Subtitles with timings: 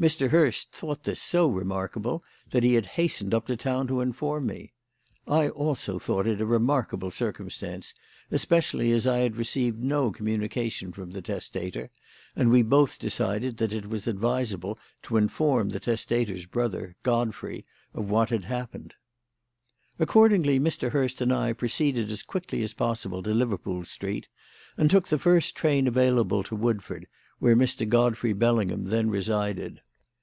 [0.00, 0.30] Mr.
[0.30, 4.72] Hurst thought this so remarkable that he had hastened up to town to inform me.
[5.28, 7.92] I also thought it a remarkable circumstance,
[8.30, 11.90] especially as I had received no communication from the testator,
[12.34, 18.08] and we both decided that it was advisable to inform the testator's brother, Godfrey, of
[18.08, 18.94] what had happened.
[19.98, 20.92] "Accordingly Mr.
[20.92, 24.28] Hurst and I proceeded as quickly as possible to Liverpool Street
[24.78, 27.06] and took the first train available to Woodford,
[27.38, 27.86] where Mr.
[27.86, 29.82] Godfrey Bellingham then resided.